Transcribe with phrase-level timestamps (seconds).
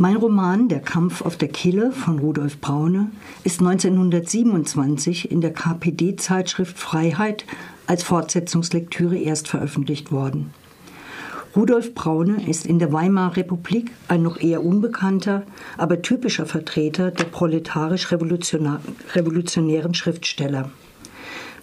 [0.00, 3.10] Mein Roman Der Kampf auf der Kille von Rudolf Braune
[3.42, 7.44] ist 1927 in der KPD-Zeitschrift Freiheit
[7.88, 10.54] als Fortsetzungslektüre erst veröffentlicht worden.
[11.56, 15.42] Rudolf Braune ist in der Weimarer Republik ein noch eher unbekannter,
[15.76, 20.70] aber typischer Vertreter der proletarisch-revolutionären Schriftsteller.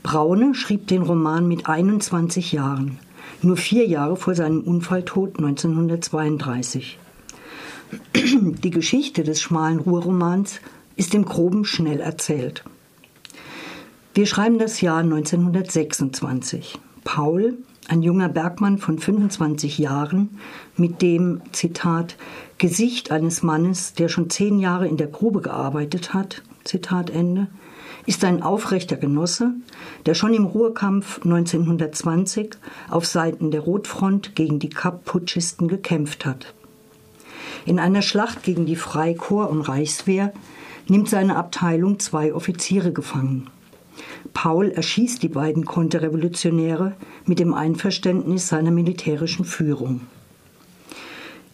[0.04, 3.00] Braune schrieb den Roman mit 21 Jahren,
[3.42, 7.00] nur vier Jahre vor seinem Unfalltod 1932.
[8.14, 10.60] Die Geschichte des schmalen Ruhrromans
[10.96, 12.64] ist im Groben schnell erzählt.
[14.14, 16.80] Wir schreiben das Jahr 1926.
[17.04, 20.40] Paul, ein junger Bergmann von 25 Jahren,
[20.78, 22.16] mit dem, Zitat,
[22.58, 27.48] Gesicht eines Mannes, der schon zehn Jahre in der Grube gearbeitet hat, Zitat Ende,
[28.06, 29.52] ist ein aufrechter Genosse,
[30.06, 32.56] der schon im Ruhrkampf 1920
[32.90, 36.54] auf Seiten der Rotfront gegen die Kapp-Putschisten gekämpft hat.
[37.66, 40.32] In einer Schlacht gegen die Freikorps und Reichswehr
[40.88, 43.50] nimmt seine Abteilung zwei Offiziere gefangen.
[44.34, 46.94] Paul erschießt die beiden Konterrevolutionäre
[47.26, 50.02] mit dem Einverständnis seiner militärischen Führung.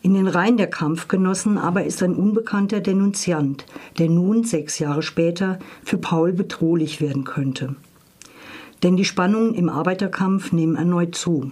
[0.01, 3.65] In den Reihen der Kampfgenossen aber ist ein unbekannter Denunziant,
[3.99, 7.75] der nun sechs Jahre später für Paul bedrohlich werden könnte.
[8.81, 11.51] Denn die Spannungen im Arbeiterkampf nehmen erneut zu.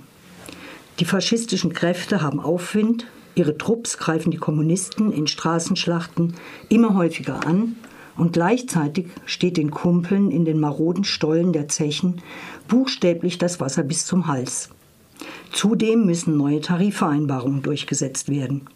[1.00, 3.06] Die faschistischen Kräfte haben Aufwind,
[3.40, 6.34] Ihre Trupps greifen die Kommunisten in Straßenschlachten
[6.68, 7.78] immer häufiger an
[8.18, 12.22] und gleichzeitig steht den Kumpeln in den maroden Stollen der Zechen
[12.68, 14.72] buchstäblich das Wasser bis zum Hals.
[15.54, 18.68] Zudem müssen neue Tarifvereinbarungen durchgesetzt werden.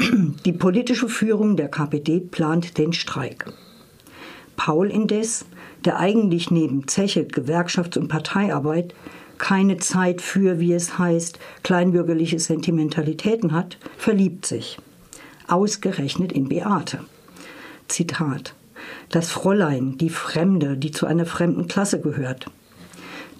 [0.44, 3.52] Die politische Führung der KPD plant den Streik.
[4.56, 5.44] Paul indes,
[5.84, 8.92] der eigentlich neben Zeche, Gewerkschafts- und Parteiarbeit
[9.38, 14.78] keine Zeit für, wie es heißt, kleinbürgerliche Sentimentalitäten hat, verliebt sich.
[15.48, 17.00] Ausgerechnet in Beate.
[17.88, 18.54] Zitat.
[19.10, 22.46] Das Fräulein, die Fremde, die zu einer fremden Klasse gehört.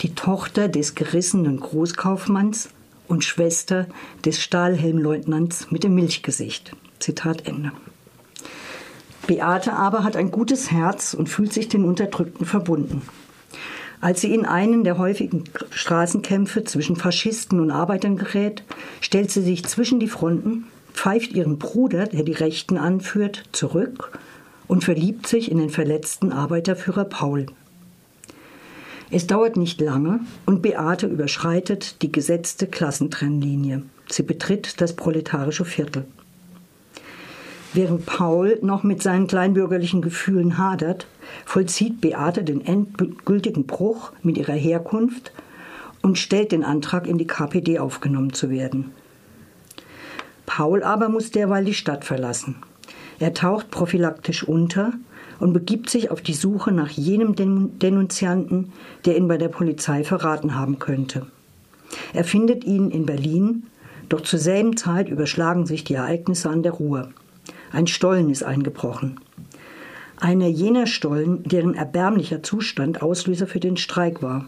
[0.00, 2.70] Die Tochter des gerissenen Großkaufmanns
[3.08, 3.86] und Schwester
[4.24, 6.72] des Stahlhelmleutnants mit dem Milchgesicht.
[6.98, 7.72] Zitat Ende.
[9.26, 13.02] Beate aber hat ein gutes Herz und fühlt sich den Unterdrückten verbunden.
[14.02, 18.64] Als sie in einen der häufigen Straßenkämpfe zwischen Faschisten und Arbeitern gerät,
[19.00, 24.18] stellt sie sich zwischen die Fronten, pfeift ihren Bruder, der die Rechten anführt, zurück
[24.66, 27.46] und verliebt sich in den verletzten Arbeiterführer Paul.
[29.12, 33.84] Es dauert nicht lange und Beate überschreitet die gesetzte Klassentrennlinie.
[34.10, 36.06] Sie betritt das proletarische Viertel.
[37.74, 41.06] Während Paul noch mit seinen kleinbürgerlichen Gefühlen hadert,
[41.46, 45.32] vollzieht Beate den endgültigen Bruch mit ihrer Herkunft
[46.02, 48.90] und stellt den Antrag, in die KPD aufgenommen zu werden.
[50.44, 52.56] Paul aber muss derweil die Stadt verlassen.
[53.18, 54.92] Er taucht prophylaktisch unter
[55.38, 57.34] und begibt sich auf die Suche nach jenem
[57.78, 58.72] Denunzianten,
[59.06, 61.26] der ihn bei der Polizei verraten haben könnte.
[62.12, 63.64] Er findet ihn in Berlin,
[64.08, 67.08] doch zur selben Zeit überschlagen sich die Ereignisse an der Ruhr.
[67.72, 69.18] Ein Stollen ist eingebrochen.
[70.18, 74.44] Einer jener Stollen, deren erbärmlicher Zustand Auslöser für den Streik war.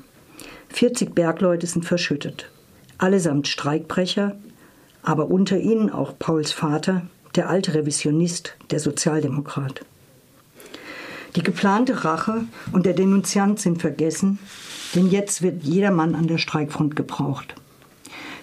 [0.69, 2.51] 40 Bergleute sind verschüttet.
[2.99, 4.37] Allesamt Streikbrecher,
[5.03, 7.03] aber unter ihnen auch Pauls Vater,
[7.35, 9.81] der alte Revisionist, der Sozialdemokrat.
[11.35, 14.39] Die geplante Rache und der Denunziant sind vergessen,
[14.95, 17.55] denn jetzt wird jeder Mann an der Streikfront gebraucht.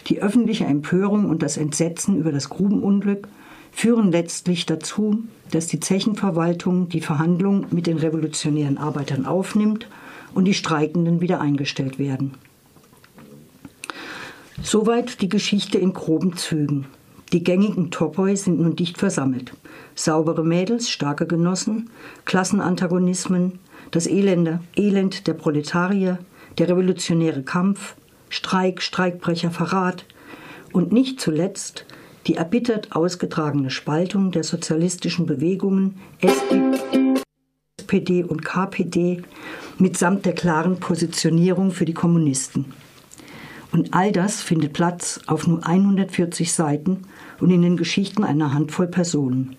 [0.07, 3.27] Die öffentliche Empörung und das Entsetzen über das Grubenunglück
[3.71, 9.87] führen letztlich dazu, dass die Zechenverwaltung die Verhandlungen mit den revolutionären Arbeitern aufnimmt
[10.33, 12.35] und die Streikenden wieder eingestellt werden.
[14.63, 16.85] Soweit die Geschichte in groben Zügen.
[17.33, 19.53] Die gängigen Topoi sind nun dicht versammelt.
[19.95, 21.89] Saubere Mädels, starke Genossen,
[22.25, 23.59] Klassenantagonismen,
[23.91, 26.19] das Elende, Elend der Proletarier,
[26.57, 27.95] der revolutionäre Kampf,
[28.29, 30.05] Streik, Streikbrecher, Verrat
[30.71, 31.85] und nicht zuletzt
[32.27, 35.99] die erbittert ausgetragene Spaltung der sozialistischen Bewegungen
[37.79, 39.23] SPD und KPD
[39.77, 42.73] mitsamt der klaren Positionierung für die Kommunisten.
[43.71, 47.03] Und all das findet Platz auf nur 140 Seiten
[47.39, 49.55] und in den Geschichten einer Handvoll Personen.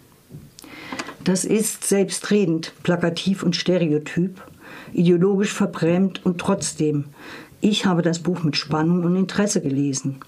[1.24, 4.42] Das ist selbstredend, plakativ und stereotyp,
[4.92, 7.04] ideologisch verbrämt und trotzdem,
[7.60, 10.18] ich habe das Buch mit Spannung und Interesse gelesen.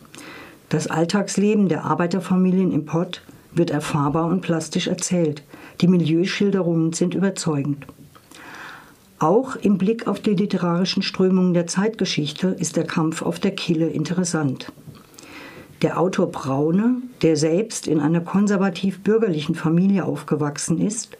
[0.74, 3.22] Das Alltagsleben der Arbeiterfamilien im Pott
[3.52, 5.44] wird erfahrbar und plastisch erzählt.
[5.80, 7.86] Die Milieuschilderungen sind überzeugend.
[9.20, 13.86] Auch im Blick auf die literarischen Strömungen der Zeitgeschichte ist der Kampf auf der Kille
[13.86, 14.72] interessant.
[15.82, 21.16] Der Autor Braune, der selbst in einer konservativ-bürgerlichen Familie aufgewachsen ist,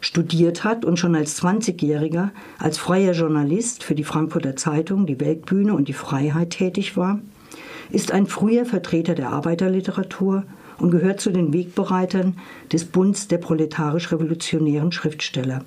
[0.00, 5.74] studiert hat und schon als 20-Jähriger als freier Journalist für die Frankfurter Zeitung, die Weltbühne
[5.74, 7.20] und die Freiheit tätig war,
[7.90, 10.44] ist ein früher Vertreter der Arbeiterliteratur
[10.78, 12.36] und gehört zu den Wegbereitern
[12.72, 15.64] des Bunds der proletarisch-revolutionären Schriftsteller.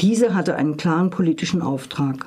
[0.00, 2.26] Diese hatte einen klaren politischen Auftrag.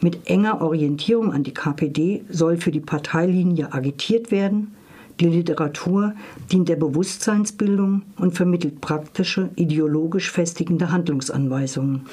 [0.00, 4.74] Mit enger Orientierung an die KPD soll für die Parteilinie agitiert werden.
[5.20, 6.14] Die Literatur
[6.50, 12.06] dient der Bewusstseinsbildung und vermittelt praktische, ideologisch festigende Handlungsanweisungen.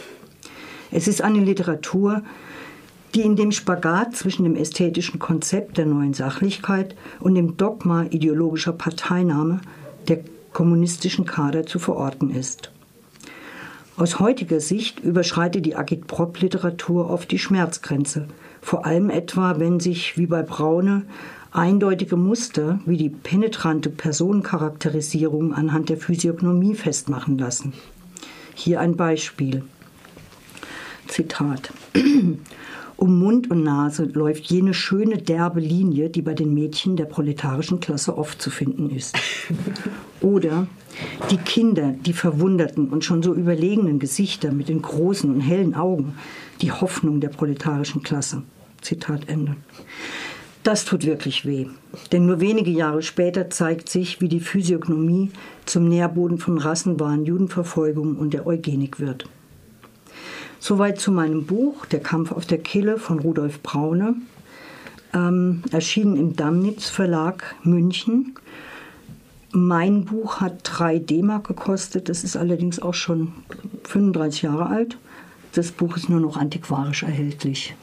[0.92, 2.22] Es ist eine Literatur,
[3.14, 8.74] die in dem Spagat zwischen dem ästhetischen Konzept der neuen Sachlichkeit und dem Dogma ideologischer
[8.74, 9.62] Parteinahme
[10.08, 10.20] der
[10.54, 12.72] kommunistischen Kader zu verorten ist.
[13.98, 18.28] Aus heutiger Sicht überschreitet die Agitprop-Literatur oft die Schmerzgrenze,
[18.62, 21.04] vor allem etwa, wenn sich, wie bei Braune,
[21.52, 27.74] eindeutige Muster wie die penetrante Personencharakterisierung anhand der Physiognomie festmachen lassen.
[28.56, 29.64] Hier ein Beispiel.
[31.12, 31.72] Zitat.
[32.98, 37.80] Um Mund und Nase läuft jene schöne derbe Linie, die bei den Mädchen der proletarischen
[37.80, 39.18] Klasse oft zu finden ist.
[40.22, 40.68] Oder
[41.32, 46.14] die Kinder, die verwunderten und schon so überlegenen Gesichter mit den großen und hellen Augen,
[46.62, 48.44] die Hoffnung der proletarischen Klasse.
[48.82, 49.56] Zitat Ende.
[50.62, 51.66] Das tut wirklich weh,
[52.12, 55.32] denn nur wenige Jahre später zeigt sich, wie die Physiognomie
[55.66, 59.26] zum Nährboden von Rassenwahn, Judenverfolgung und der Eugenik wird.
[60.64, 64.14] Soweit zu meinem Buch Der Kampf auf der Kille von Rudolf Braune,
[65.12, 68.36] ähm, erschienen im Damnitz Verlag München.
[69.52, 73.34] Mein Buch hat 3 D-Mark gekostet, das ist allerdings auch schon
[73.86, 75.00] 35 Jahre alt.
[75.54, 77.76] Das Buch ist nur noch antiquarisch erhältlich.